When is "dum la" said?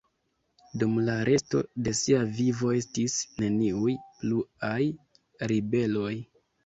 0.83-1.17